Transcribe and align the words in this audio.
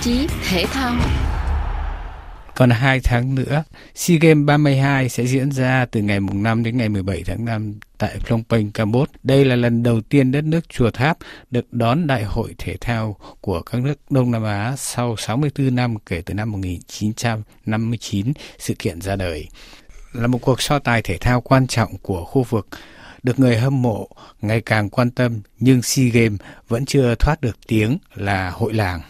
chí 0.00 0.26
thể 0.48 0.64
thao. 0.66 0.94
Còn 2.54 2.70
2 2.70 3.00
tháng 3.00 3.34
nữa, 3.34 3.64
SEA 3.94 4.18
Games 4.20 4.46
32 4.46 5.08
sẽ 5.08 5.26
diễn 5.26 5.52
ra 5.52 5.86
từ 5.90 6.00
ngày 6.00 6.20
mùng 6.20 6.42
5 6.42 6.62
đến 6.62 6.76
ngày 6.76 6.88
17 6.88 7.22
tháng 7.26 7.44
5 7.44 7.74
tại 7.98 8.18
Phnom 8.18 8.42
Penh, 8.48 8.70
Campuchia. 8.70 9.12
Đây 9.22 9.44
là 9.44 9.56
lần 9.56 9.82
đầu 9.82 10.00
tiên 10.00 10.32
đất 10.32 10.44
nước 10.44 10.68
Chùa 10.68 10.90
Tháp 10.90 11.18
được 11.50 11.72
đón 11.72 12.06
đại 12.06 12.24
hội 12.24 12.54
thể 12.58 12.76
thao 12.80 13.16
của 13.40 13.62
các 13.62 13.80
nước 13.82 13.94
Đông 14.10 14.30
Nam 14.30 14.44
Á 14.44 14.74
sau 14.76 15.16
64 15.16 15.74
năm 15.74 15.96
kể 16.06 16.22
từ 16.26 16.34
năm 16.34 16.52
1959 16.52 18.32
sự 18.58 18.74
kiện 18.78 19.00
ra 19.00 19.16
đời. 19.16 19.48
Là 20.12 20.26
một 20.26 20.38
cuộc 20.38 20.62
so 20.62 20.78
tài 20.78 21.02
thể 21.02 21.18
thao 21.18 21.40
quan 21.40 21.66
trọng 21.66 21.98
của 22.02 22.24
khu 22.24 22.42
vực 22.42 22.68
được 23.22 23.38
người 23.38 23.56
hâm 23.56 23.82
mộ 23.82 24.08
ngày 24.42 24.60
càng 24.60 24.90
quan 24.90 25.10
tâm 25.10 25.40
nhưng 25.58 25.82
SEA 25.82 26.08
Games 26.08 26.40
vẫn 26.68 26.84
chưa 26.84 27.14
thoát 27.14 27.40
được 27.40 27.56
tiếng 27.66 27.98
là 28.14 28.50
hội 28.50 28.74
làng. 28.74 29.00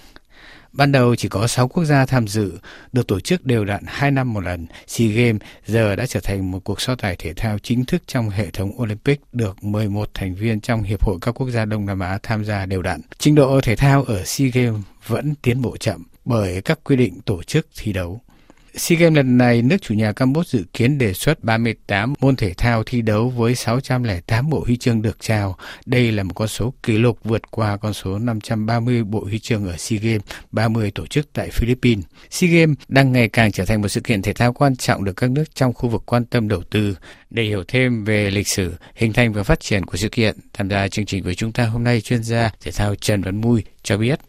Ban 0.72 0.92
đầu 0.92 1.16
chỉ 1.16 1.28
có 1.28 1.46
6 1.46 1.68
quốc 1.68 1.84
gia 1.84 2.06
tham 2.06 2.28
dự, 2.28 2.52
được 2.92 3.06
tổ 3.06 3.20
chức 3.20 3.46
đều 3.46 3.64
đặn 3.64 3.82
2 3.86 4.10
năm 4.10 4.32
một 4.32 4.40
lần. 4.40 4.66
SEA 4.86 5.08
Games 5.08 5.42
giờ 5.66 5.96
đã 5.96 6.06
trở 6.06 6.20
thành 6.20 6.50
một 6.50 6.64
cuộc 6.64 6.80
so 6.80 6.94
tài 6.94 7.16
thể 7.16 7.34
thao 7.34 7.58
chính 7.58 7.84
thức 7.84 8.02
trong 8.06 8.30
hệ 8.30 8.50
thống 8.50 8.82
Olympic 8.82 9.20
được 9.32 9.64
11 9.64 10.10
thành 10.14 10.34
viên 10.34 10.60
trong 10.60 10.82
Hiệp 10.82 11.04
hội 11.04 11.18
các 11.20 11.32
quốc 11.32 11.50
gia 11.50 11.64
Đông 11.64 11.86
Nam 11.86 12.00
Á 12.00 12.18
tham 12.22 12.44
gia 12.44 12.66
đều 12.66 12.82
đặn. 12.82 13.00
Trình 13.18 13.34
độ 13.34 13.60
thể 13.60 13.76
thao 13.76 14.04
ở 14.04 14.24
SEA 14.24 14.48
Games 14.48 14.80
vẫn 15.06 15.34
tiến 15.42 15.62
bộ 15.62 15.76
chậm 15.76 16.02
bởi 16.24 16.62
các 16.62 16.80
quy 16.84 16.96
định 16.96 17.20
tổ 17.20 17.42
chức 17.42 17.66
thi 17.76 17.92
đấu. 17.92 18.20
SEA 18.80 18.98
Games 18.98 19.16
lần 19.16 19.38
này, 19.38 19.62
nước 19.62 19.76
chủ 19.82 19.94
nhà 19.94 20.12
Campuchia 20.12 20.58
dự 20.58 20.64
kiến 20.72 20.98
đề 20.98 21.12
xuất 21.12 21.44
38 21.44 22.14
môn 22.20 22.36
thể 22.36 22.52
thao 22.58 22.82
thi 22.84 23.02
đấu 23.02 23.28
với 23.28 23.54
608 23.54 24.50
bộ 24.50 24.62
huy 24.66 24.76
chương 24.76 25.02
được 25.02 25.16
trao. 25.20 25.56
Đây 25.86 26.12
là 26.12 26.22
một 26.22 26.34
con 26.34 26.48
số 26.48 26.74
kỷ 26.82 26.98
lục 26.98 27.18
vượt 27.24 27.50
qua 27.50 27.76
con 27.76 27.92
số 27.92 28.18
530 28.18 29.04
bộ 29.04 29.24
huy 29.24 29.38
chương 29.38 29.66
ở 29.66 29.76
SEA 29.76 29.98
Games 30.02 30.22
30 30.52 30.90
tổ 30.94 31.06
chức 31.06 31.32
tại 31.32 31.48
Philippines. 31.52 32.04
SEA 32.30 32.50
Games 32.50 32.76
đang 32.88 33.12
ngày 33.12 33.28
càng 33.28 33.52
trở 33.52 33.64
thành 33.64 33.82
một 33.82 33.88
sự 33.88 34.00
kiện 34.00 34.22
thể 34.22 34.32
thao 34.32 34.52
quan 34.52 34.76
trọng 34.76 35.04
được 35.04 35.16
các 35.16 35.30
nước 35.30 35.54
trong 35.54 35.72
khu 35.72 35.88
vực 35.88 36.02
quan 36.06 36.24
tâm 36.24 36.48
đầu 36.48 36.62
tư. 36.70 36.96
Để 37.30 37.42
hiểu 37.42 37.64
thêm 37.68 38.04
về 38.04 38.30
lịch 38.30 38.48
sử, 38.48 38.74
hình 38.94 39.12
thành 39.12 39.32
và 39.32 39.42
phát 39.42 39.60
triển 39.60 39.84
của 39.84 39.96
sự 39.96 40.08
kiện, 40.08 40.34
tham 40.52 40.68
gia 40.68 40.88
chương 40.88 41.06
trình 41.06 41.22
với 41.22 41.34
chúng 41.34 41.52
ta 41.52 41.66
hôm 41.66 41.84
nay 41.84 42.00
chuyên 42.00 42.22
gia 42.22 42.50
thể 42.60 42.70
thao 42.72 42.94
Trần 42.94 43.22
Văn 43.22 43.40
Mui 43.40 43.62
cho 43.82 43.98
biết. 43.98 44.20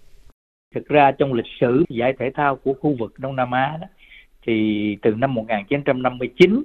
Thực 0.75 0.88
ra 0.88 1.11
trong 1.19 1.33
lịch 1.33 1.52
sử 1.61 1.83
giải 1.89 2.13
thể 2.19 2.25
thao 2.35 2.55
của 2.63 2.73
khu 2.81 2.95
vực 2.99 3.19
Đông 3.19 3.35
Nam 3.35 3.52
Á 3.52 3.77
đó, 3.81 3.88
thì 4.45 4.97
từ 5.02 5.16
năm 5.16 5.34
1959 5.34 6.64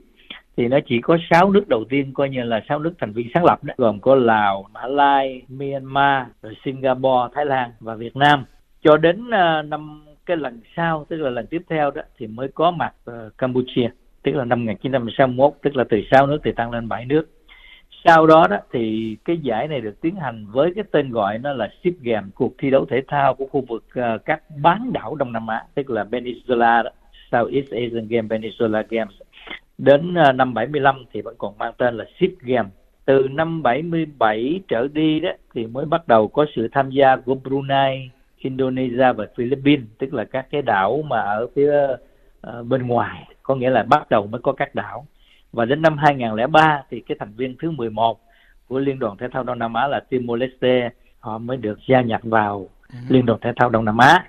thì 0.57 0.69
nó 0.69 0.79
chỉ 0.87 1.01
có 1.01 1.19
6 1.31 1.51
nước 1.51 1.69
đầu 1.69 1.85
tiên 1.85 2.13
coi 2.15 2.29
như 2.29 2.43
là 2.43 2.61
6 2.69 2.79
nước 2.79 2.93
thành 2.99 3.13
viên 3.13 3.29
sáng 3.35 3.45
lập 3.45 3.65
đó, 3.65 3.75
gồm 3.77 4.01
có 4.01 4.15
Lào, 4.15 4.67
Mã 4.73 4.87
Lai, 4.87 5.43
Myanmar, 5.49 6.27
rồi 6.43 6.55
Singapore, 6.65 7.35
Thái 7.35 7.47
Lan 7.47 7.71
và 7.81 7.95
Việt 7.95 8.17
Nam. 8.17 8.45
Cho 8.83 8.97
đến 8.97 9.21
uh, 9.21 9.67
năm 9.67 10.05
cái 10.27 10.37
lần 10.37 10.61
sau, 10.77 11.07
tức 11.09 11.17
là 11.17 11.31
lần 11.31 11.47
tiếp 11.47 11.63
theo 11.69 11.91
đó 11.91 12.03
thì 12.19 12.27
mới 12.27 12.49
có 12.49 12.71
mặt 12.71 12.95
uh, 13.11 13.39
Campuchia, 13.39 13.89
tức 14.23 14.33
là 14.33 14.45
năm 14.45 14.65
1961, 14.65 15.53
tức 15.63 15.77
là 15.77 15.85
từ 15.91 16.01
6 16.11 16.27
nước 16.27 16.39
thì 16.45 16.53
tăng 16.53 16.71
lên 16.71 16.89
7 16.89 17.05
nước. 17.05 17.31
Sau 18.05 18.27
đó 18.27 18.47
đó 18.51 18.57
thì 18.73 19.17
cái 19.25 19.39
giải 19.39 19.69
này 19.69 19.81
được 19.81 20.01
tiến 20.01 20.17
hành 20.17 20.47
với 20.51 20.73
cái 20.75 20.85
tên 20.91 21.11
gọi 21.11 21.39
nó 21.39 21.53
là 21.53 21.69
SEA 21.85 21.93
Games, 22.01 22.31
cuộc 22.35 22.55
thi 22.59 22.71
đấu 22.71 22.87
thể 22.91 23.03
thao 23.09 23.35
của 23.35 23.47
khu 23.47 23.65
vực 23.69 23.85
uh, 23.99 24.25
các 24.25 24.43
bán 24.63 24.93
đảo 24.93 25.15
Đông 25.15 25.33
Nam 25.33 25.47
Á, 25.47 25.65
tức 25.75 25.91
là 25.91 26.05
Peninsula 26.05 26.83
đó 26.83 26.91
Southeast 27.33 27.71
Asian 27.71 28.09
Games 28.09 28.31
Peninsula 28.31 28.83
Games. 28.91 29.15
Đến 29.79 30.15
uh, 30.29 30.35
năm 30.35 30.55
75 30.55 31.05
thì 31.13 31.21
vẫn 31.21 31.35
còn 31.39 31.59
mang 31.59 31.73
tên 31.79 31.97
là 31.97 32.05
SEA 32.21 32.29
Games 32.41 32.73
từ 33.05 33.29
năm 33.31 33.63
77 33.63 34.61
trở 34.69 34.89
đi 34.93 35.21
đó 35.21 35.31
thì 35.55 35.67
mới 35.67 35.87
bắt 35.87 36.09
đầu 36.09 36.29
có 36.29 36.47
sự 36.57 36.69
tham 36.73 36.91
gia 36.91 37.17
của 37.17 37.35
Brunei, 37.35 38.11
Indonesia 38.39 39.13
và 39.17 39.27
Philippines 39.37 39.87
tức 39.99 40.15
là 40.15 40.25
các 40.25 40.47
cái 40.51 40.63
đảo 40.63 41.03
mà 41.03 41.21
ở 41.21 41.47
phía 41.55 41.87
uh, 42.47 42.67
bên 42.67 42.87
ngoài. 42.87 43.29
Có 43.43 43.55
nghĩa 43.55 43.71
là 43.71 43.83
bắt 43.83 44.11
đầu 44.11 44.27
mới 44.27 44.41
có 44.41 44.53
các 44.53 44.75
đảo. 44.75 45.07
Và 45.53 45.65
đến 45.65 45.83
năm 45.83 45.99
2003 45.99 46.83
thì 46.91 47.01
cái 47.01 47.17
thành 47.21 47.33
viên 47.37 47.57
thứ 47.59 47.71
11 47.71 48.21
của 48.69 48.79
Liên 48.79 48.99
đoàn 48.99 49.17
Thể 49.17 49.27
thao 49.33 49.43
Đông 49.43 49.59
Nam 49.59 49.75
Á 49.75 49.89
là 49.89 50.01
Timor 50.01 50.41
Leste 50.41 50.91
họ 51.21 51.39
mới 51.39 51.57
được 51.57 51.79
gia 51.89 52.01
nhập 52.01 52.21
vào 52.25 52.69
ừ. 52.89 52.99
Liên 53.09 53.27
đoàn 53.27 53.41
Thể 53.43 53.53
thao 53.57 53.71
Đông 53.71 53.85
Nam 53.85 53.99
Á 53.99 54.25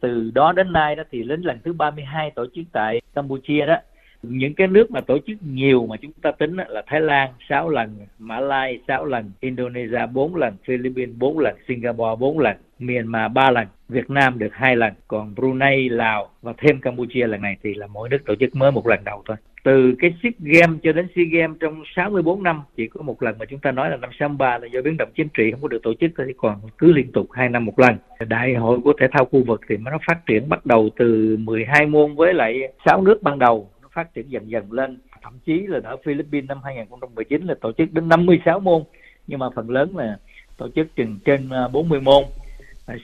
từ 0.00 0.30
đó 0.34 0.52
đến 0.52 0.72
nay 0.72 0.96
đó 0.96 1.02
thì 1.10 1.22
đến 1.22 1.42
lần 1.42 1.58
thứ 1.64 1.72
32 1.72 2.30
tổ 2.30 2.46
chức 2.54 2.64
tại 2.72 3.00
Campuchia 3.14 3.66
đó 3.66 3.76
những 4.22 4.54
cái 4.54 4.66
nước 4.66 4.90
mà 4.90 5.00
tổ 5.00 5.18
chức 5.26 5.36
nhiều 5.42 5.86
mà 5.86 5.96
chúng 5.96 6.12
ta 6.12 6.30
tính 6.30 6.56
là 6.56 6.82
Thái 6.86 7.00
Lan 7.00 7.30
6 7.48 7.68
lần, 7.68 7.96
Mã 8.18 8.40
Lai 8.40 8.78
6 8.88 9.04
lần, 9.04 9.32
Indonesia 9.40 10.06
4 10.12 10.34
lần, 10.36 10.56
Philippines 10.64 11.16
4 11.18 11.38
lần, 11.38 11.56
Singapore 11.68 12.16
4 12.20 12.38
lần, 12.38 12.56
Myanmar 12.78 13.32
3 13.32 13.50
lần, 13.50 13.66
Việt 13.88 14.10
Nam 14.10 14.38
được 14.38 14.48
hai 14.52 14.76
lần, 14.76 14.92
còn 15.08 15.34
Brunei, 15.34 15.88
Lào 15.88 16.30
và 16.42 16.52
thêm 16.58 16.80
Campuchia 16.80 17.26
lần 17.26 17.42
này 17.42 17.56
thì 17.62 17.74
là 17.74 17.86
mỗi 17.86 18.08
nước 18.08 18.18
tổ 18.26 18.34
chức 18.34 18.56
mới 18.56 18.70
một 18.70 18.86
lần 18.86 19.04
đầu 19.04 19.22
thôi. 19.26 19.36
Từ 19.64 19.94
cái 19.98 20.14
SEA 20.22 20.32
Games 20.38 20.78
cho 20.82 20.92
đến 20.92 21.08
SEA 21.14 21.24
Games 21.32 21.56
trong 21.60 21.82
64 21.96 22.42
năm 22.42 22.62
chỉ 22.76 22.88
có 22.88 23.02
một 23.02 23.22
lần 23.22 23.38
mà 23.38 23.44
chúng 23.44 23.60
ta 23.60 23.72
nói 23.72 23.90
là 23.90 23.96
năm 23.96 24.10
63 24.18 24.58
là 24.58 24.66
do 24.66 24.82
biến 24.82 24.96
động 24.96 25.08
chính 25.14 25.28
trị 25.34 25.50
không 25.50 25.62
có 25.62 25.68
được 25.68 25.82
tổ 25.82 25.94
chức 26.00 26.10
thì 26.18 26.32
còn 26.36 26.60
cứ 26.78 26.92
liên 26.92 27.12
tục 27.12 27.26
hai 27.32 27.48
năm 27.48 27.64
một 27.64 27.78
lần. 27.78 27.96
Đại 28.28 28.54
hội 28.54 28.78
của 28.84 28.92
thể 29.00 29.06
thao 29.12 29.24
khu 29.24 29.44
vực 29.44 29.60
thì 29.68 29.76
nó 29.76 29.98
phát 30.06 30.26
triển 30.26 30.48
bắt 30.48 30.66
đầu 30.66 30.88
từ 30.96 31.36
12 31.40 31.86
môn 31.86 32.14
với 32.14 32.34
lại 32.34 32.72
6 32.86 33.02
nước 33.02 33.22
ban 33.22 33.38
đầu 33.38 33.70
nó 33.82 33.88
phát 33.92 34.14
triển 34.14 34.30
dần 34.30 34.50
dần 34.50 34.72
lên 34.72 34.98
thậm 35.22 35.38
chí 35.46 35.66
là 35.66 35.80
ở 35.84 35.96
Philippines 36.04 36.48
năm 36.48 36.58
2019 36.64 37.46
là 37.46 37.54
tổ 37.60 37.72
chức 37.72 37.92
đến 37.92 38.08
56 38.08 38.60
môn 38.60 38.82
nhưng 39.26 39.38
mà 39.38 39.46
phần 39.54 39.70
lớn 39.70 39.96
là 39.96 40.18
tổ 40.56 40.68
chức 40.74 40.96
chừng 40.96 41.18
trên 41.24 41.50
à, 41.50 41.68
40 41.68 42.00
môn 42.00 42.24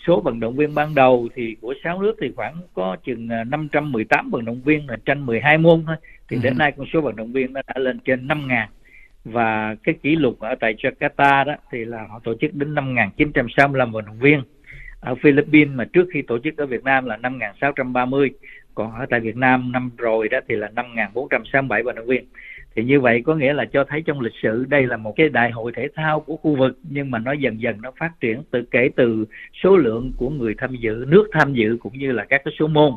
số 0.07 0.21
vận 0.21 0.41
động 0.41 0.57
viên 0.57 0.75
ban 0.75 0.95
đầu 0.95 1.29
thì 1.35 1.57
của 1.61 1.75
sáu 1.85 2.03
nước 2.03 2.17
thì 2.21 2.33
khoảng 2.37 2.55
có 2.75 2.97
chừng 3.05 3.29
518 3.47 4.31
vận 4.31 4.45
động 4.45 4.61
viên 4.65 4.91
là 4.91 4.97
tranh 5.05 5.27
12 5.27 5.59
môn 5.59 5.85
thôi. 5.87 5.97
Thì 6.29 6.37
đến 6.43 6.53
ừ. 6.53 6.59
nay 6.59 6.73
con 6.77 6.87
số 6.93 7.01
vận 7.01 7.17
động 7.17 7.33
viên 7.33 7.53
nó 7.53 7.61
đã 7.67 7.75
lên 7.81 7.99
trên 8.05 8.27
5 8.27 8.49
ngàn. 8.49 8.69
Và 9.25 9.77
cái 9.83 9.95
kỷ 10.03 10.17
lục 10.17 10.41
ở 10.41 10.55
tại 10.61 10.75
Jakarta 10.75 11.45
đó 11.45 11.55
thì 11.73 11.85
là 11.85 12.07
họ 12.11 12.21
tổ 12.25 12.35
chức 12.41 12.55
đến 12.55 12.75
5.965 12.75 13.93
vận 13.93 14.05
động 14.07 14.19
viên. 14.19 14.43
Ở 15.01 15.15
Philippines 15.15 15.75
mà 15.75 15.85
trước 15.85 16.07
khi 16.13 16.23
tổ 16.23 16.39
chức 16.39 16.57
ở 16.57 16.67
Việt 16.67 16.85
Nam 16.85 17.05
là 17.05 17.17
5.630 17.17 18.31
còn 18.75 18.93
ở 18.93 19.07
tại 19.11 19.21
Việt 19.21 19.37
Nam 19.37 19.73
năm 19.73 19.91
rồi 19.99 20.29
đó 20.29 20.39
thì 20.49 20.57
là 20.57 20.71
5.467 20.77 21.83
vận 21.83 21.95
động 21.95 22.07
viên 22.07 22.25
thì 22.77 22.85
như 22.85 23.01
vậy 23.01 23.23
có 23.27 23.35
nghĩa 23.35 23.53
là 23.53 23.65
cho 23.65 23.85
thấy 23.85 24.03
trong 24.03 24.21
lịch 24.21 24.35
sử 24.43 24.65
đây 24.69 24.87
là 24.87 24.97
một 24.97 25.13
cái 25.17 25.29
đại 25.29 25.51
hội 25.51 25.73
thể 25.77 25.89
thao 25.95 26.21
của 26.21 26.37
khu 26.37 26.57
vực, 26.57 26.79
nhưng 26.91 27.11
mà 27.11 27.19
nó 27.19 27.33
dần 27.33 27.61
dần 27.61 27.83
nó 27.83 27.91
phát 27.99 28.11
triển 28.21 28.43
từ 28.51 28.63
kể 28.71 28.89
từ 28.97 29.25
số 29.63 29.77
lượng 29.77 30.13
của 30.17 30.31
người 30.31 30.55
tham 30.59 30.75
dự, 30.75 31.05
nước 31.09 31.29
tham 31.33 31.55
dự 31.55 31.77
cũng 31.81 31.99
như 31.99 32.13
là 32.13 32.25
các 32.25 32.43
cái 32.45 32.55
số 32.59 32.67
môn. 32.67 32.93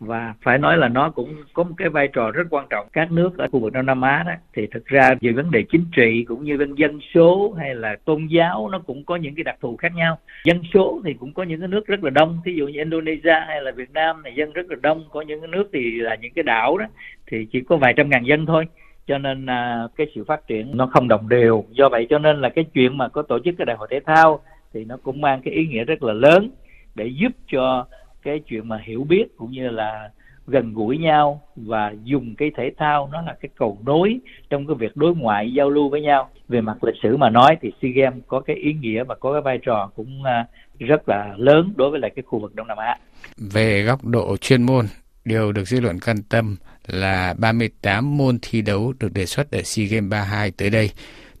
Và 0.00 0.34
phải 0.42 0.58
nói 0.58 0.78
là 0.78 0.88
nó 0.88 1.10
cũng 1.10 1.36
có 1.52 1.62
một 1.62 1.74
cái 1.76 1.88
vai 1.88 2.08
trò 2.08 2.30
rất 2.30 2.46
quan 2.50 2.66
trọng. 2.70 2.86
Các 2.92 3.12
nước 3.12 3.38
ở 3.38 3.48
khu 3.48 3.60
vực 3.60 3.72
Đông 3.72 3.86
Nam 3.86 4.00
Á 4.00 4.24
đó, 4.26 4.32
thì 4.54 4.66
thực 4.66 4.86
ra 4.86 5.10
về 5.20 5.32
vấn 5.32 5.50
đề 5.50 5.64
chính 5.72 5.84
trị 5.96 6.24
cũng 6.28 6.44
như 6.44 6.58
vấn 6.58 6.78
dân 6.78 7.00
số 7.14 7.54
hay 7.58 7.74
là 7.74 7.96
tôn 8.04 8.26
giáo 8.26 8.68
nó 8.72 8.78
cũng 8.78 9.04
có 9.04 9.16
những 9.16 9.34
cái 9.34 9.44
đặc 9.44 9.56
thù 9.60 9.76
khác 9.76 9.94
nhau. 9.94 10.18
Dân 10.44 10.62
số 10.74 11.00
thì 11.04 11.14
cũng 11.14 11.32
có 11.32 11.42
những 11.42 11.60
cái 11.60 11.68
nước 11.68 11.86
rất 11.86 12.04
là 12.04 12.10
đông, 12.10 12.40
thí 12.44 12.52
dụ 12.54 12.68
như 12.68 12.78
Indonesia 12.78 13.40
hay 13.46 13.62
là 13.62 13.70
Việt 13.70 13.92
Nam 13.92 14.22
này, 14.22 14.34
dân 14.36 14.52
rất 14.52 14.66
là 14.70 14.76
đông. 14.82 15.04
Có 15.10 15.22
những 15.22 15.40
cái 15.40 15.48
nước 15.48 15.70
thì 15.72 15.90
là 15.90 16.14
những 16.14 16.32
cái 16.34 16.42
đảo 16.42 16.78
đó, 16.78 16.86
thì 17.26 17.46
chỉ 17.52 17.60
có 17.60 17.76
vài 17.76 17.94
trăm 17.96 18.10
ngàn 18.10 18.26
dân 18.26 18.46
thôi 18.46 18.66
cho 19.06 19.18
nên 19.18 19.46
à, 19.46 19.88
cái 19.96 20.06
sự 20.14 20.24
phát 20.24 20.46
triển 20.46 20.76
nó 20.76 20.86
không 20.86 21.08
đồng 21.08 21.28
đều 21.28 21.64
do 21.70 21.88
vậy 21.88 22.06
cho 22.10 22.18
nên 22.18 22.40
là 22.40 22.48
cái 22.48 22.64
chuyện 22.74 22.98
mà 22.98 23.08
có 23.08 23.22
tổ 23.22 23.38
chức 23.44 23.54
cái 23.58 23.66
đại 23.66 23.76
hội 23.76 23.88
thể 23.90 24.00
thao 24.06 24.40
thì 24.72 24.84
nó 24.84 24.96
cũng 25.02 25.20
mang 25.20 25.42
cái 25.44 25.54
ý 25.54 25.66
nghĩa 25.66 25.84
rất 25.84 26.02
là 26.02 26.12
lớn 26.12 26.50
để 26.94 27.06
giúp 27.06 27.32
cho 27.52 27.86
cái 28.22 28.40
chuyện 28.46 28.68
mà 28.68 28.80
hiểu 28.84 29.04
biết 29.04 29.36
cũng 29.36 29.50
như 29.50 29.68
là 29.68 30.10
gần 30.46 30.74
gũi 30.74 30.98
nhau 30.98 31.42
và 31.56 31.94
dùng 32.04 32.34
cái 32.38 32.50
thể 32.56 32.72
thao 32.78 33.08
nó 33.12 33.22
là 33.22 33.36
cái 33.40 33.48
cầu 33.58 33.78
nối 33.86 34.18
trong 34.50 34.66
cái 34.66 34.74
việc 34.74 34.96
đối 34.96 35.14
ngoại 35.14 35.52
giao 35.52 35.70
lưu 35.70 35.88
với 35.88 36.00
nhau 36.00 36.30
về 36.48 36.60
mặt 36.60 36.84
lịch 36.84 36.94
sử 37.02 37.16
mà 37.16 37.30
nói 37.30 37.56
thì 37.60 37.72
SEA 37.82 37.90
Games 37.94 38.22
có 38.26 38.40
cái 38.40 38.56
ý 38.56 38.72
nghĩa 38.72 39.04
và 39.04 39.14
có 39.14 39.32
cái 39.32 39.40
vai 39.40 39.58
trò 39.58 39.90
cũng 39.96 40.24
à, 40.24 40.46
rất 40.78 41.08
là 41.08 41.34
lớn 41.36 41.72
đối 41.76 41.90
với 41.90 42.00
lại 42.00 42.10
cái 42.16 42.22
khu 42.26 42.38
vực 42.38 42.54
Đông 42.54 42.66
Nam 42.66 42.78
Á. 42.78 42.98
Về 43.36 43.82
góc 43.82 44.04
độ 44.04 44.36
chuyên 44.36 44.62
môn, 44.62 44.86
điều 45.24 45.52
được 45.52 45.64
dư 45.64 45.80
luận 45.80 45.98
quan 46.06 46.16
tâm 46.28 46.56
là 46.86 47.34
38 47.38 48.16
môn 48.16 48.38
thi 48.42 48.62
đấu 48.62 48.92
được 48.98 49.12
đề 49.12 49.26
xuất 49.26 49.50
ở 49.50 49.62
SEA 49.62 49.86
Games 49.86 50.10
32 50.10 50.50
tới 50.50 50.70
đây 50.70 50.90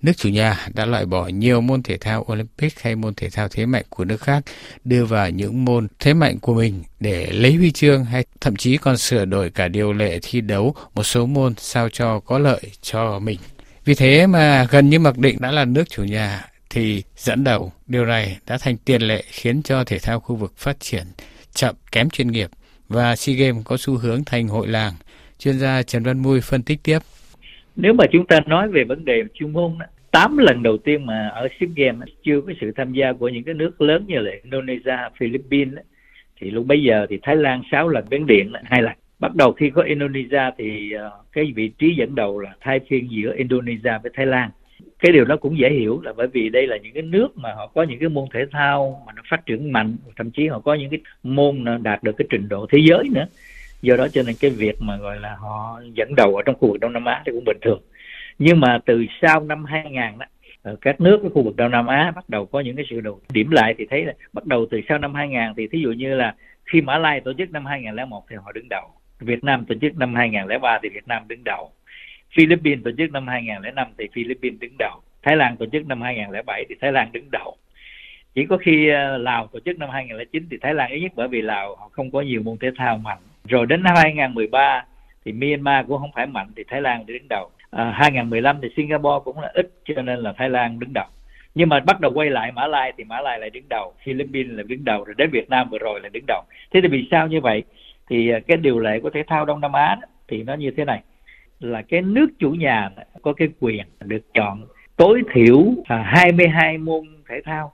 nước 0.06 0.12
chủ 0.16 0.28
nhà 0.28 0.66
đã 0.74 0.86
loại 0.86 1.06
bỏ 1.06 1.26
nhiều 1.26 1.60
môn 1.60 1.82
thể 1.82 1.98
thao 1.98 2.26
Olympic 2.32 2.80
hay 2.80 2.96
môn 2.96 3.14
thể 3.14 3.30
thao 3.30 3.48
thế 3.48 3.66
mạnh 3.66 3.84
của 3.88 4.04
nước 4.04 4.20
khác, 4.20 4.44
đưa 4.84 5.04
vào 5.04 5.30
những 5.30 5.64
môn 5.64 5.88
thế 5.98 6.14
mạnh 6.14 6.38
của 6.38 6.54
mình 6.54 6.82
để 7.00 7.26
lấy 7.32 7.54
huy 7.54 7.70
chương 7.70 8.04
hay 8.04 8.24
thậm 8.40 8.56
chí 8.56 8.76
còn 8.76 8.96
sửa 8.96 9.24
đổi 9.24 9.50
cả 9.50 9.68
điều 9.68 9.92
lệ 9.92 10.18
thi 10.22 10.40
đấu 10.40 10.74
một 10.94 11.02
số 11.02 11.26
môn 11.26 11.54
sao 11.58 11.88
cho 11.88 12.20
có 12.20 12.38
lợi 12.38 12.60
cho 12.82 13.18
mình. 13.18 13.38
Vì 13.84 13.94
thế 13.94 14.26
mà 14.26 14.66
gần 14.70 14.90
như 14.90 14.98
mặc 14.98 15.18
định 15.18 15.36
đã 15.40 15.50
là 15.50 15.64
nước 15.64 15.90
chủ 15.90 16.04
nhà 16.04 16.44
thì 16.70 17.02
dẫn 17.16 17.44
đầu. 17.44 17.72
Điều 17.86 18.06
này 18.06 18.38
đã 18.46 18.58
thành 18.58 18.76
tiền 18.76 19.02
lệ 19.02 19.24
khiến 19.30 19.62
cho 19.62 19.84
thể 19.84 19.98
thao 19.98 20.20
khu 20.20 20.36
vực 20.36 20.52
phát 20.56 20.80
triển 20.80 21.04
chậm 21.54 21.74
kém 21.92 22.10
chuyên 22.10 22.32
nghiệp 22.32 22.50
và 22.88 23.16
SEA 23.16 23.36
Games 23.36 23.64
có 23.64 23.76
xu 23.80 23.96
hướng 23.96 24.24
thành 24.24 24.48
hội 24.48 24.66
làng. 24.68 24.94
Chuyên 25.38 25.58
gia 25.58 25.82
Trần 25.82 26.02
Văn 26.02 26.22
Mui 26.22 26.40
phân 26.40 26.62
tích 26.62 26.78
tiếp. 26.82 26.98
Nếu 27.76 27.92
mà 27.92 28.04
chúng 28.12 28.26
ta 28.26 28.40
nói 28.46 28.68
về 28.68 28.84
vấn 28.84 29.04
đề 29.04 29.22
chuyên 29.34 29.52
môn 29.52 29.78
8 30.10 30.38
lần 30.38 30.62
đầu 30.62 30.78
tiên 30.78 31.06
mà 31.06 31.28
ở 31.28 31.48
SEA 31.60 31.68
Games 31.76 32.08
chưa 32.24 32.40
có 32.40 32.52
sự 32.60 32.72
tham 32.76 32.92
gia 32.92 33.12
của 33.12 33.28
những 33.28 33.44
cái 33.44 33.54
nước 33.54 33.80
lớn 33.80 34.04
như 34.06 34.18
là 34.18 34.32
Indonesia, 34.42 34.96
Philippines 35.18 35.74
thì 36.40 36.50
lúc 36.50 36.66
bấy 36.66 36.82
giờ 36.82 37.06
thì 37.10 37.18
Thái 37.22 37.36
Lan 37.36 37.62
6 37.72 37.88
lần 37.88 38.04
Miến 38.10 38.26
Điện 38.26 38.52
hai 38.64 38.82
lần. 38.82 38.92
Bắt 39.18 39.34
đầu 39.34 39.52
khi 39.52 39.70
có 39.70 39.82
Indonesia 39.82 40.50
thì 40.58 40.92
ờ, 40.92 41.10
cái 41.32 41.52
vị 41.56 41.68
trí 41.68 41.94
dẫn 41.94 42.14
đầu 42.14 42.38
là 42.38 42.54
thay 42.60 42.80
phiên 42.88 43.10
giữa 43.10 43.34
Indonesia 43.36 43.98
với 44.02 44.12
Thái 44.14 44.26
Lan. 44.26 44.50
Cái 44.98 45.12
điều 45.12 45.24
đó 45.24 45.36
cũng 45.36 45.58
dễ 45.58 45.70
hiểu 45.70 46.00
là 46.04 46.12
bởi 46.16 46.26
vì 46.26 46.48
đây 46.48 46.66
là 46.66 46.76
những 46.76 46.94
cái 46.94 47.02
nước 47.02 47.36
mà 47.36 47.54
họ 47.54 47.66
có 47.66 47.82
những 47.82 47.98
cái 47.98 48.08
môn 48.08 48.24
thể 48.32 48.46
thao 48.50 49.02
mà 49.06 49.12
nó 49.16 49.22
phát 49.30 49.46
triển 49.46 49.72
mạnh 49.72 49.96
thậm 50.16 50.30
chí 50.30 50.48
họ 50.48 50.58
có 50.58 50.74
những 50.74 50.90
cái 50.90 51.00
môn 51.22 51.64
đạt 51.82 52.02
được 52.02 52.12
cái 52.18 52.26
trình 52.30 52.48
độ 52.48 52.66
thế 52.70 52.78
giới 52.88 53.08
nữa 53.14 53.26
do 53.82 53.96
đó 53.96 54.08
cho 54.08 54.22
nên 54.26 54.36
cái 54.40 54.50
việc 54.50 54.76
mà 54.80 54.96
gọi 54.96 55.20
là 55.20 55.36
họ 55.36 55.80
dẫn 55.94 56.14
đầu 56.16 56.36
ở 56.36 56.42
trong 56.46 56.54
khu 56.58 56.68
vực 56.68 56.80
Đông 56.80 56.92
Nam 56.92 57.04
Á 57.04 57.22
thì 57.26 57.32
cũng 57.32 57.44
bình 57.44 57.58
thường. 57.62 57.82
Nhưng 58.38 58.60
mà 58.60 58.78
từ 58.86 59.06
sau 59.22 59.40
năm 59.40 59.64
2000 59.64 60.18
đó 60.18 60.26
ờ, 60.62 60.76
các 60.80 61.00
nước 61.00 61.22
ở 61.22 61.28
khu 61.28 61.42
vực 61.42 61.56
Đông 61.56 61.70
Nam 61.70 61.86
Á 61.86 62.12
bắt 62.16 62.28
đầu 62.28 62.46
có 62.46 62.60
những 62.60 62.76
cái 62.76 62.84
sự 62.90 63.00
đầu 63.00 63.20
điểm 63.32 63.50
lại 63.50 63.74
thì 63.78 63.86
thấy 63.90 64.04
là 64.04 64.12
bắt 64.32 64.46
đầu 64.46 64.66
từ 64.70 64.80
sau 64.88 64.98
năm 64.98 65.14
2000 65.14 65.40
thì 65.56 65.66
thí 65.66 65.80
dụ 65.80 65.92
như 65.92 66.14
là 66.14 66.34
khi 66.64 66.80
Mã 66.80 66.98
Lai 66.98 67.20
tổ 67.20 67.32
chức 67.38 67.50
năm 67.50 67.66
2001 67.66 68.24
thì 68.30 68.36
họ 68.36 68.52
đứng 68.52 68.68
đầu. 68.68 68.90
Việt 69.20 69.44
Nam 69.44 69.64
tổ 69.68 69.74
chức 69.80 69.96
năm 69.96 70.14
2003 70.14 70.78
thì 70.82 70.88
Việt 70.88 71.08
Nam 71.08 71.22
đứng 71.28 71.44
đầu. 71.44 71.70
Philippines 72.36 72.84
tổ 72.84 72.90
chức 72.98 73.10
năm 73.12 73.26
2005 73.26 73.86
thì 73.98 74.08
Philippines 74.14 74.60
đứng 74.60 74.76
đầu. 74.78 75.00
Thái 75.22 75.36
Lan 75.36 75.56
tổ 75.56 75.66
chức 75.72 75.86
năm 75.86 76.02
2007 76.02 76.64
thì 76.68 76.74
Thái 76.80 76.92
Lan 76.92 77.12
đứng 77.12 77.30
đầu. 77.30 77.56
Chỉ 78.34 78.46
có 78.46 78.56
khi 78.56 78.88
ờ, 78.88 79.18
Lào 79.18 79.46
tổ 79.46 79.58
chức 79.64 79.78
năm 79.78 79.90
2009 79.90 80.46
thì 80.50 80.56
Thái 80.60 80.74
Lan 80.74 80.90
yếu 80.90 81.00
nhất 81.00 81.12
bởi 81.14 81.28
vì 81.28 81.42
Lào 81.42 81.76
họ 81.76 81.88
không 81.92 82.10
có 82.10 82.20
nhiều 82.20 82.42
môn 82.42 82.56
thể 82.58 82.70
thao 82.76 82.98
mạnh 82.98 83.18
rồi 83.48 83.66
đến 83.66 83.82
năm 83.82 83.94
2013 83.96 84.84
thì 85.24 85.32
Myanmar 85.32 85.86
cũng 85.86 85.98
không 85.98 86.10
phải 86.14 86.26
mạnh 86.26 86.48
thì 86.56 86.64
Thái 86.68 86.80
Lan 86.80 87.06
đứng 87.06 87.28
đầu. 87.28 87.50
À, 87.70 87.92
2015 87.96 88.58
thì 88.62 88.68
Singapore 88.76 89.22
cũng 89.24 89.40
là 89.40 89.50
ít 89.54 89.70
cho 89.84 90.02
nên 90.02 90.18
là 90.18 90.32
Thái 90.36 90.50
Lan 90.50 90.78
đứng 90.78 90.92
đầu. 90.92 91.06
Nhưng 91.54 91.68
mà 91.68 91.80
bắt 91.80 92.00
đầu 92.00 92.12
quay 92.14 92.30
lại 92.30 92.52
Mã 92.52 92.66
Lai 92.66 92.92
thì 92.98 93.04
Mã 93.04 93.20
Lai 93.20 93.38
lại 93.38 93.50
đứng 93.50 93.68
đầu 93.68 93.94
Philippines 94.04 94.56
là 94.56 94.62
đứng 94.62 94.84
đầu 94.84 95.04
rồi 95.04 95.14
đến 95.18 95.30
Việt 95.30 95.50
Nam 95.50 95.68
vừa 95.70 95.78
rồi 95.78 96.00
là 96.00 96.08
đứng 96.08 96.24
đầu. 96.26 96.42
Thế 96.70 96.80
thì 96.80 96.88
vì 96.88 97.08
sao 97.10 97.28
như 97.28 97.40
vậy? 97.40 97.64
Thì 98.08 98.30
à, 98.30 98.38
cái 98.46 98.56
điều 98.56 98.78
lệ 98.78 99.00
của 99.00 99.10
thể 99.10 99.22
thao 99.26 99.44
Đông 99.44 99.60
Nam 99.60 99.72
Á 99.72 99.96
đó, 100.00 100.08
thì 100.28 100.42
nó 100.42 100.54
như 100.54 100.70
thế 100.76 100.84
này. 100.84 101.02
Là 101.60 101.82
cái 101.82 102.02
nước 102.02 102.26
chủ 102.38 102.50
nhà 102.50 102.90
có 103.22 103.32
cái 103.32 103.48
quyền 103.60 103.86
được 104.00 104.34
chọn 104.34 104.66
tối 104.96 105.22
thiểu 105.32 105.64
là 105.88 106.02
22 106.02 106.78
môn 106.78 107.04
thể 107.28 107.40
thao. 107.44 107.72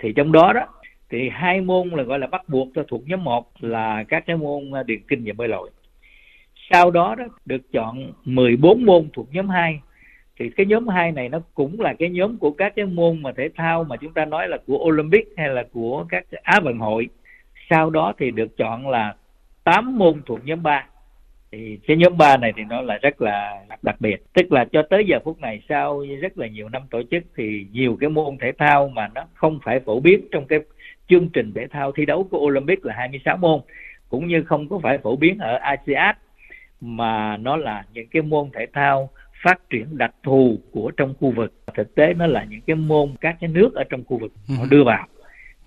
Thì 0.00 0.12
trong 0.12 0.32
đó 0.32 0.52
đó 0.52 0.66
thì 1.10 1.28
hai 1.32 1.60
môn 1.60 1.88
là 1.88 2.02
gọi 2.02 2.18
là 2.18 2.26
bắt 2.26 2.48
buộc 2.48 2.68
cho 2.74 2.82
thuộc 2.88 3.02
nhóm 3.08 3.24
1 3.24 3.50
là 3.60 4.04
các 4.08 4.24
cái 4.26 4.36
môn 4.36 4.70
à, 4.74 4.82
điền 4.82 5.00
kinh 5.08 5.22
và 5.26 5.32
bơi 5.36 5.48
lội. 5.48 5.70
Sau 6.70 6.90
đó 6.90 7.14
đó, 7.14 7.24
được 7.46 7.72
chọn 7.72 8.12
14 8.24 8.84
môn 8.84 9.08
thuộc 9.12 9.28
nhóm 9.32 9.48
2 9.48 9.80
thì 10.38 10.50
cái 10.50 10.66
nhóm 10.66 10.88
2 10.88 11.12
này 11.12 11.28
nó 11.28 11.40
cũng 11.54 11.80
là 11.80 11.94
cái 11.98 12.08
nhóm 12.08 12.38
của 12.38 12.50
các 12.50 12.72
cái 12.76 12.84
môn 12.84 13.22
mà 13.22 13.32
thể 13.32 13.48
thao 13.56 13.84
mà 13.84 13.96
chúng 13.96 14.12
ta 14.12 14.24
nói 14.24 14.48
là 14.48 14.58
của 14.66 14.78
Olympic 14.78 15.28
hay 15.36 15.48
là 15.48 15.64
của 15.72 16.06
các 16.08 16.24
Á 16.42 16.60
vận 16.60 16.78
hội. 16.78 17.08
Sau 17.70 17.90
đó 17.90 18.12
thì 18.18 18.30
được 18.30 18.56
chọn 18.56 18.88
là 18.88 19.14
8 19.64 19.98
môn 19.98 20.22
thuộc 20.26 20.44
nhóm 20.44 20.62
3 20.62 20.86
thì 21.52 21.78
cái 21.86 21.96
nhóm 21.96 22.18
3 22.18 22.36
này 22.36 22.52
thì 22.56 22.62
nó 22.64 22.80
là 22.80 22.98
rất 23.02 23.22
là 23.22 23.64
đặc 23.82 23.96
biệt. 24.00 24.16
Tức 24.32 24.52
là 24.52 24.64
cho 24.72 24.82
tới 24.90 25.04
giờ 25.06 25.18
phút 25.24 25.40
này 25.40 25.62
sau 25.68 26.04
rất 26.20 26.38
là 26.38 26.46
nhiều 26.46 26.68
năm 26.68 26.82
tổ 26.90 27.02
chức 27.10 27.22
thì 27.36 27.66
nhiều 27.72 27.96
cái 28.00 28.10
môn 28.10 28.38
thể 28.40 28.52
thao 28.58 28.88
mà 28.88 29.08
nó 29.14 29.24
không 29.34 29.58
phải 29.64 29.80
phổ 29.80 30.00
biến 30.00 30.28
trong 30.30 30.46
cái 30.46 30.58
chương 31.08 31.28
trình 31.28 31.52
thể 31.54 31.66
thao 31.70 31.92
thi 31.92 32.06
đấu 32.06 32.28
của 32.30 32.38
Olympic 32.38 32.84
là 32.84 32.94
26 32.94 33.36
môn 33.36 33.60
cũng 34.08 34.26
như 34.26 34.42
không 34.42 34.68
có 34.68 34.78
phải 34.82 34.98
phổ 34.98 35.16
biến 35.16 35.38
ở 35.38 35.54
ASEAN 35.56 36.16
mà 36.80 37.36
nó 37.36 37.56
là 37.56 37.84
những 37.92 38.08
cái 38.08 38.22
môn 38.22 38.50
thể 38.54 38.66
thao 38.72 39.10
phát 39.42 39.70
triển 39.70 39.98
đặc 39.98 40.14
thù 40.22 40.58
của 40.70 40.90
trong 40.96 41.14
khu 41.20 41.30
vực. 41.30 41.52
Thực 41.74 41.94
tế 41.94 42.14
nó 42.14 42.26
là 42.26 42.44
những 42.44 42.60
cái 42.60 42.76
môn 42.76 43.14
các 43.20 43.36
cái 43.40 43.50
nước 43.50 43.74
ở 43.74 43.84
trong 43.84 44.04
khu 44.04 44.18
vực 44.18 44.32
họ 44.48 44.62
ừ. 44.62 44.68
đưa 44.70 44.84
vào. 44.84 45.06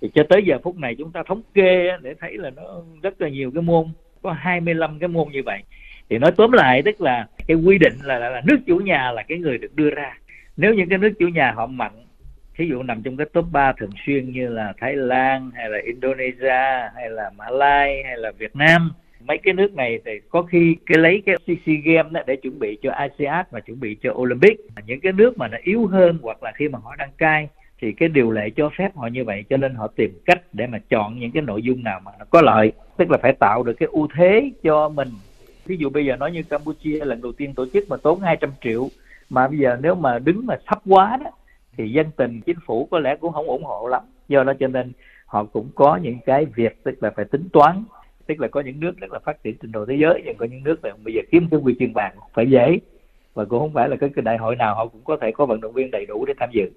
Thì 0.02 0.10
cho 0.14 0.24
tới 0.30 0.44
giờ 0.46 0.58
phút 0.64 0.78
này 0.78 0.96
chúng 0.96 1.12
ta 1.12 1.24
thống 1.28 1.42
kê 1.54 1.98
để 2.02 2.14
thấy 2.20 2.38
là 2.38 2.50
nó 2.50 2.64
rất 3.02 3.22
là 3.22 3.30
nhiều 3.30 3.52
cái 3.54 3.62
môn 3.62 3.86
có 4.22 4.32
25 4.32 5.00
cái 5.00 5.08
môn 5.08 5.28
như 5.32 5.42
vậy. 5.46 5.64
Thì 6.10 6.18
nói 6.18 6.32
tóm 6.32 6.52
lại 6.52 6.82
tức 6.86 7.02
là 7.02 7.28
cái 7.48 7.58
quy 7.58 7.78
định 7.78 7.94
là, 8.04 8.20
là, 8.20 8.30
là 8.30 8.42
nước 8.46 8.58
chủ 8.68 8.78
nhà 8.78 9.12
là 9.12 9.24
cái 9.24 9.38
người 9.38 9.58
được 9.58 9.76
đưa 9.76 9.90
ra. 9.90 10.18
Nếu 10.58 10.74
những 10.74 10.90
cái 10.90 10.98
nước 10.98 11.12
chủ 11.20 11.28
nhà 11.28 11.52
họ 11.52 11.66
mạnh 11.66 12.06
thí 12.58 12.68
dụ 12.68 12.84
nằm 12.84 13.02
trong 13.04 13.18
cái 13.18 13.28
top 13.34 13.46
3 13.52 13.74
thường 13.74 13.90
xuyên 14.06 14.32
như 14.32 14.48
là 14.48 14.74
Thái 14.78 14.96
Lan, 14.96 15.52
hay 15.56 15.70
là 15.70 15.78
Indonesia, 15.86 16.90
hay 16.96 17.10
là 17.10 17.32
Mã 17.38 17.50
Lai, 17.50 18.04
hay 18.06 18.18
là 18.18 18.32
Việt 18.32 18.56
Nam. 18.56 18.92
Mấy 19.26 19.38
cái 19.38 19.54
nước 19.54 19.74
này 19.74 20.00
thì 20.06 20.12
có 20.30 20.42
khi 20.42 20.76
cái 20.86 20.98
lấy 20.98 21.24
cái 21.26 21.36
CC 21.36 21.86
Game 21.86 22.10
đó 22.12 22.22
để 22.28 22.36
chuẩn 22.36 22.60
bị 22.60 22.78
cho 22.82 22.92
ASEAN 22.92 23.46
và 23.52 23.60
chuẩn 23.60 23.80
bị 23.80 23.98
cho 24.04 24.12
Olympic. 24.14 24.60
Những 24.86 25.00
cái 25.00 25.14
nước 25.14 25.38
mà 25.38 25.48
nó 25.48 25.58
yếu 25.64 25.88
hơn 25.88 26.18
hoặc 26.22 26.44
là 26.44 26.52
khi 26.56 26.68
mà 26.68 26.80
họ 26.84 26.96
đăng 26.98 27.12
cai 27.18 27.48
thì 27.82 27.92
cái 27.92 28.10
điều 28.10 28.32
lệ 28.32 28.50
cho 28.50 28.70
phép 28.78 28.96
họ 28.96 29.08
như 29.08 29.24
vậy, 29.26 29.44
cho 29.50 29.58
nên 29.58 29.76
họ 29.76 29.88
tìm 29.88 30.20
cách 30.26 30.42
để 30.54 30.68
mà 30.68 30.80
chọn 30.90 31.20
những 31.20 31.32
cái 31.32 31.42
nội 31.42 31.62
dung 31.62 31.84
nào 31.84 32.00
mà 32.06 32.12
nó 32.20 32.26
có 32.30 32.42
lợi. 32.42 32.72
Tức 32.98 33.12
là 33.12 33.18
phải 33.22 33.34
tạo 33.34 33.64
được 33.64 33.74
cái 33.74 33.90
ưu 33.92 34.08
thế 34.16 34.52
cho 34.64 34.90
mình. 34.90 35.10
Ví 35.66 35.78
dụ 35.78 35.90
bây 35.90 36.06
giờ 36.06 36.16
nói 36.16 36.32
như 36.32 36.44
Campuchia 36.44 37.06
lần 37.06 37.22
đầu 37.22 37.32
tiên 37.32 37.54
tổ 37.54 37.66
chức 37.74 37.90
mà 37.90 37.98
tốn 37.98 38.20
200 38.20 38.50
triệu. 38.64 38.90
Mà 39.30 39.48
bây 39.48 39.58
giờ 39.58 39.78
nếu 39.82 39.96
mà 39.96 40.20
đứng 40.20 40.46
mà 40.46 40.56
thấp 40.66 40.82
quá 40.86 41.18
đó 41.24 41.32
thì 41.78 41.92
dân 41.92 42.12
tình 42.18 42.42
chính 42.42 42.58
phủ 42.66 42.88
có 42.92 43.00
lẽ 43.00 43.16
cũng 43.16 43.34
không 43.34 43.48
ủng 43.48 43.64
hộ 43.64 43.88
lắm. 43.88 44.04
Do 44.28 44.44
đó 44.44 44.54
cho 44.60 44.68
nên 44.68 44.92
họ 45.26 45.44
cũng 45.44 45.70
có 45.76 45.96
những 45.96 46.18
cái 46.26 46.46
việc 46.46 46.84
tức 46.84 47.04
là 47.04 47.12
phải 47.16 47.26
tính 47.26 47.50
toán 47.54 47.84
tức 48.32 48.42
là 48.42 48.48
có 48.48 48.62
những 48.62 48.80
nước 48.80 48.98
rất 48.98 49.12
là 49.12 49.20
phát 49.20 49.44
triển 49.44 49.56
trình 49.62 49.72
độ 49.72 49.86
thế 49.86 49.96
giới 49.96 50.22
nhưng 50.26 50.38
có 50.38 50.46
những 50.46 50.64
nước 50.64 50.86
là 50.86 50.92
bây 51.04 51.14
giờ 51.14 51.22
kiếm 51.32 51.48
cái 51.52 51.60
huy 51.60 51.76
chương 51.80 51.94
vàng 51.94 52.16
phải 52.34 52.50
dễ. 52.50 52.80
Và 53.34 53.46
cũng 53.46 53.60
không 53.60 53.74
phải 53.74 53.90
là 53.90 53.96
cái, 53.96 54.10
cái 54.16 54.24
đại 54.24 54.38
hội 54.38 54.56
nào 54.56 54.76
họ 54.76 54.88
cũng 54.88 55.02
có 55.04 55.18
thể 55.22 55.32
có 55.32 55.46
vận 55.46 55.62
động 55.62 55.74
viên 55.74 55.92
đầy 55.92 56.06
đủ 56.06 56.26
để 56.26 56.34
tham 56.40 56.50
dự. 56.54 56.72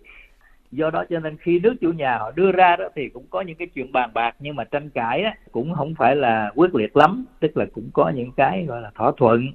Do 0.70 0.90
đó 0.90 1.04
cho 1.10 1.18
nên 1.18 1.36
khi 1.36 1.60
nước 1.60 1.74
chủ 1.80 1.92
nhà 1.92 2.18
họ 2.18 2.30
đưa 2.30 2.52
ra 2.52 2.76
đó 2.76 2.84
thì 2.94 3.08
cũng 3.08 3.24
có 3.30 3.40
những 3.40 3.56
cái 3.56 3.68
chuyện 3.74 3.92
bàn 3.92 4.10
bạc 4.14 4.36
nhưng 4.38 4.56
mà 4.56 4.64
tranh 4.64 4.90
cãi 4.90 5.22
á, 5.22 5.34
cũng 5.52 5.74
không 5.74 5.94
phải 5.94 6.16
là 6.16 6.52
quyết 6.54 6.74
liệt 6.74 6.96
lắm. 6.96 7.24
Tức 7.40 7.56
là 7.56 7.66
cũng 7.72 7.90
có 7.92 8.12
những 8.14 8.32
cái 8.36 8.64
gọi 8.64 8.82
là 8.82 8.90
thỏa 8.94 9.12
thuận. 9.16 9.46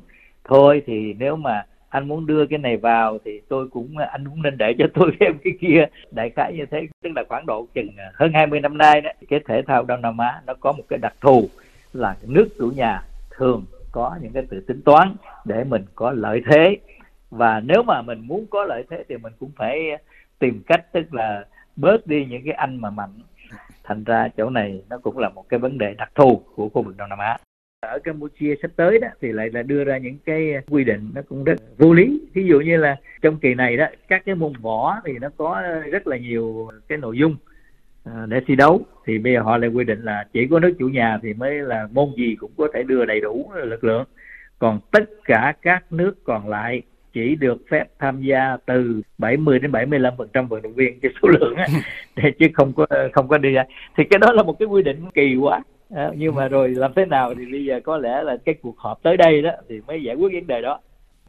Thôi 0.44 0.82
thì 0.86 1.14
nếu 1.20 1.36
mà 1.36 1.66
anh 1.90 2.08
muốn 2.08 2.26
đưa 2.26 2.46
cái 2.46 2.60
này 2.60 2.78
vào 2.78 3.18
thì 3.26 3.42
tôi 3.50 3.68
cũng, 3.68 3.98
anh 3.98 4.28
cũng 4.28 4.42
nên 4.42 4.58
để 4.58 4.74
cho 4.80 4.86
tôi 4.94 5.12
thêm 5.20 5.38
cái 5.44 5.54
kia. 5.62 5.86
Đại 6.12 6.30
khái 6.30 6.54
như 6.54 6.66
thế, 6.72 6.88
tức 7.04 7.10
là 7.16 7.24
khoảng 7.30 7.46
độ 7.46 7.68
chừng 7.74 7.90
à, 7.98 8.12
hơn 8.14 8.34
20 8.34 8.60
năm 8.60 8.78
nay 8.78 9.02
đó, 9.02 9.12
cái 9.30 9.40
thể 9.48 9.62
thao 9.62 9.84
Đông 9.84 10.02
Nam 10.02 10.18
Á 10.18 10.42
nó 10.48 10.54
có 10.60 10.72
một 10.72 10.84
cái 10.90 11.00
đặc 11.00 11.14
thù 11.22 11.50
là 11.94 12.16
nước 12.28 12.48
chủ 12.60 12.72
nhà 12.76 13.02
thường 13.38 13.66
có 13.92 14.18
những 14.22 14.34
cái 14.34 14.44
tự 14.50 14.60
tính 14.60 14.82
toán 14.82 15.16
để 15.46 15.64
mình 15.64 15.86
có 15.96 16.12
lợi 16.12 16.42
thế. 16.52 16.78
Và 17.32 17.60
nếu 17.60 17.84
mà 17.84 18.02
mình 18.02 18.28
muốn 18.28 18.46
có 18.50 18.64
lợi 18.64 18.84
thế 18.90 19.04
thì 19.10 19.18
mình 19.18 19.34
cũng 19.40 19.52
phải 19.56 19.98
tìm 20.40 20.62
cách, 20.68 20.92
tức 20.92 21.14
là 21.14 21.46
bớt 21.76 22.08
đi 22.08 22.26
những 22.26 22.42
cái 22.46 22.54
anh 22.54 22.82
mà 22.82 22.90
mạnh. 22.90 23.14
Thành 23.84 24.04
ra 24.04 24.28
chỗ 24.38 24.50
này 24.50 24.82
nó 24.90 24.98
cũng 24.98 25.18
là 25.18 25.30
một 25.30 25.50
cái 25.50 25.60
vấn 25.60 25.78
đề 25.78 25.94
đặc 25.94 26.12
thù 26.16 26.42
của 26.56 26.70
khu 26.70 26.82
vực 26.82 26.98
Đông 26.98 27.10
Nam 27.10 27.20
Á 27.20 27.38
ở 27.82 28.00
Campuchia 28.00 28.56
sắp 28.62 28.72
tới 28.76 29.00
đó 29.00 29.08
thì 29.22 29.32
lại 29.32 29.50
là 29.54 29.64
đưa 29.64 29.84
ra 29.84 29.98
những 29.98 30.18
cái 30.26 30.54
quy 30.70 30.84
định 30.84 31.12
nó 31.16 31.22
cũng 31.30 31.44
rất 31.44 31.56
vô 31.78 31.94
lý. 31.94 32.22
Ví 32.34 32.48
dụ 32.48 32.60
như 32.60 32.78
là 32.78 32.96
trong 33.22 33.38
kỳ 33.38 33.54
này 33.54 33.78
đó 33.78 33.86
các 34.08 34.22
cái 34.26 34.36
môn 34.36 34.54
võ 34.62 34.96
thì 35.06 35.14
nó 35.22 35.30
có 35.38 35.62
rất 35.92 36.08
là 36.08 36.18
nhiều 36.18 36.72
cái 36.88 36.98
nội 36.98 37.18
dung 37.18 37.36
à, 38.04 38.26
để 38.28 38.42
thi 38.48 38.56
đấu. 38.56 38.82
Thì 39.06 39.18
bây 39.18 39.34
giờ 39.34 39.42
họ 39.42 39.58
lại 39.58 39.70
quy 39.70 39.84
định 39.84 40.02
là 40.02 40.26
chỉ 40.34 40.48
có 40.48 40.60
nước 40.60 40.76
chủ 40.80 40.88
nhà 40.88 41.20
thì 41.24 41.34
mới 41.34 41.54
là 41.54 41.88
môn 41.92 42.10
gì 42.18 42.36
cũng 42.40 42.52
có 42.58 42.68
thể 42.74 42.84
đưa 42.84 43.06
đầy 43.06 43.22
đủ 43.22 43.52
lực 43.66 43.84
lượng. 43.84 44.04
Còn 44.60 44.80
tất 44.92 45.04
cả 45.26 45.54
các 45.62 45.92
nước 45.92 46.24
còn 46.24 46.50
lại 46.50 46.82
chỉ 47.14 47.36
được 47.36 47.62
phép 47.70 47.86
tham 48.00 48.22
gia 48.22 48.58
từ 48.66 49.02
70 49.18 49.60
đến 49.60 49.72
75 49.72 50.14
phần 50.18 50.30
trăm 50.34 50.48
vận 50.48 50.62
động 50.62 50.74
viên 50.74 51.00
cái 51.00 51.12
số 51.22 51.28
lượng 51.28 51.56
á 51.56 51.68
chứ 52.40 52.48
không 52.54 52.74
có 52.74 52.88
không 53.14 53.28
có 53.28 53.38
đi 53.38 53.50
ra. 53.52 53.64
Thì 53.98 54.04
cái 54.10 54.20
đó 54.20 54.32
là 54.34 54.44
một 54.44 54.60
cái 54.60 54.68
quy 54.68 54.84
định 54.84 55.06
kỳ 55.14 55.36
quá 55.36 55.62
à, 55.96 56.12
nhưng 56.18 56.36
mà 56.36 56.48
rồi 56.48 56.70
làm 56.70 56.94
thế 56.96 57.06
nào 57.06 57.34
thì 57.36 57.46
bây 57.52 57.66
giờ 57.66 57.80
có 57.84 57.98
lẽ 57.98 58.24
là 58.24 58.38
cái 58.46 58.56
cuộc 58.62 58.78
họp 58.78 59.04
tới 59.04 59.18
đây 59.18 59.42
đó 59.42 59.52
thì 59.70 59.82
mới 59.88 60.04
giải 60.04 60.16
quyết 60.16 60.34
vấn 60.34 60.48
đề 60.48 60.62
đó. 60.62 60.80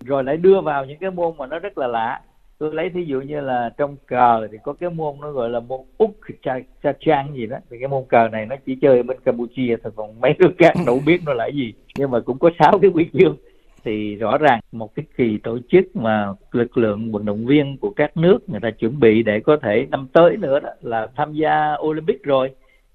Rồi 0.05 0.25
lại 0.25 0.37
đưa 0.37 0.61
vào 0.61 0.85
những 0.85 0.99
cái 0.99 1.11
môn 1.11 1.33
mà 1.39 1.47
nó 1.47 1.59
rất 1.59 1.79
là 1.79 1.87
lạ. 1.87 2.21
Tôi 2.59 2.75
lấy 2.75 2.91
thí 2.91 3.05
dụ 3.05 3.21
như 3.21 3.41
là 3.41 3.71
trong 3.77 3.97
cờ 4.07 4.49
thì 4.53 4.59
có 4.63 4.73
cái 4.73 4.91
môn 4.91 5.15
nó 5.21 5.31
gọi 5.31 5.51
là 5.51 5.61
môn 5.61 5.81
úc 5.99 6.17
cha, 6.43 6.59
cha 6.83 6.93
trang 7.01 7.35
gì 7.35 7.47
đó. 7.47 7.57
Thì 7.71 7.77
cái 7.79 7.89
môn 7.89 8.05
cờ 8.09 8.29
này 8.29 8.47
nó 8.47 8.57
chỉ 8.67 8.77
chơi 8.83 9.03
bên 9.03 9.17
campuchia 9.25 9.77
thôi 9.83 9.93
còn 9.97 10.21
mấy 10.21 10.35
nước 10.39 10.51
khác 10.59 10.73
đâu 10.87 11.01
biết 11.07 11.21
nó 11.27 11.33
là 11.33 11.47
gì. 11.47 11.73
Nhưng 11.97 12.11
mà 12.11 12.21
cũng 12.21 12.39
có 12.39 12.51
sáu 12.59 12.79
cái 12.83 12.91
quy 12.95 13.07
chương. 13.13 13.37
Thì 13.85 14.15
rõ 14.15 14.39
ràng 14.39 14.61
một 14.73 14.95
cái 14.95 15.05
kỳ 15.17 15.39
tổ 15.43 15.59
chức 15.71 15.97
mà 15.97 16.29
lực 16.53 16.79
lượng 16.79 17.13
vận 17.13 17.25
động 17.25 17.47
viên 17.47 17.77
của 17.77 17.91
các 17.97 18.17
nước 18.17 18.49
người 18.49 18.61
ta 18.61 18.71
chuẩn 18.71 19.01
bị 19.01 19.23
để 19.23 19.41
có 19.41 19.57
thể 19.63 19.87
năm 19.91 20.09
tới 20.13 20.37
nữa 20.37 20.61
đó 20.61 20.71
là 20.83 21.09
tham 21.17 21.33
gia 21.33 21.77
Olympic 21.81 22.23
rồi 22.23 22.51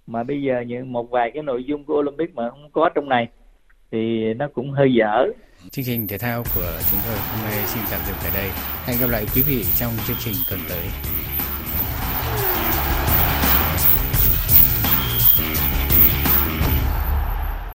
mà 0.08 0.24
bây 0.24 0.42
giờ 0.42 0.64
những 0.68 0.94
một 0.94 1.10
vài 1.12 1.32
cái 1.34 1.44
nội 1.44 1.64
dung 1.64 1.86
của 1.86 1.94
Olympic 1.94 2.36
mà 2.36 2.50
không 2.50 2.70
có 2.72 2.90
trong 2.96 3.10
này, 3.10 3.28
thì 3.92 4.34
nó 4.34 4.48
cũng 4.54 4.72
hơi 4.72 4.94
dở. 4.94 5.26
Chương 5.72 5.86
trình 5.86 6.08
thể 6.08 6.18
thao 6.18 6.44
của 6.56 6.80
chúng 6.92 7.00
tôi 7.06 7.18
hôm 7.18 7.40
nay 7.46 7.54
xin 7.66 7.84
tạm 7.92 8.00
dừng 8.08 8.18
tại 8.24 8.32
đây. 8.34 8.50
Hẹn 8.86 8.98
gặp 9.02 9.10
lại 9.10 9.26
quý 9.36 9.42
vị 9.48 9.64
trong 9.80 9.92
chương 10.08 10.18
trình 10.20 10.36
tuần 10.50 10.60
tới. 10.70 10.86